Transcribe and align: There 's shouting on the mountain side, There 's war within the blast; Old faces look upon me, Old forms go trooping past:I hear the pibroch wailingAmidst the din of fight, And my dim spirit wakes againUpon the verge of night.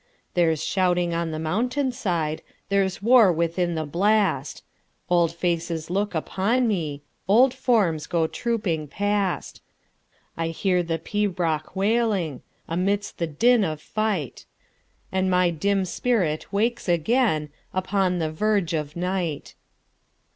There 0.33 0.49
's 0.49 0.63
shouting 0.63 1.13
on 1.13 1.29
the 1.29 1.37
mountain 1.37 1.91
side, 1.91 2.41
There 2.69 2.83
's 2.89 3.03
war 3.03 3.31
within 3.31 3.75
the 3.75 3.85
blast; 3.85 4.63
Old 5.11 5.31
faces 5.31 5.91
look 5.91 6.15
upon 6.15 6.67
me, 6.67 7.03
Old 7.27 7.53
forms 7.53 8.07
go 8.07 8.25
trooping 8.25 8.87
past:I 8.87 10.47
hear 10.47 10.81
the 10.81 10.97
pibroch 10.97 11.75
wailingAmidst 11.75 13.17
the 13.17 13.27
din 13.27 13.63
of 13.63 13.79
fight, 13.79 14.47
And 15.11 15.29
my 15.29 15.51
dim 15.51 15.85
spirit 15.85 16.51
wakes 16.51 16.87
againUpon 16.87 18.17
the 18.17 18.31
verge 18.31 18.73
of 18.73 18.95
night. 18.95 19.53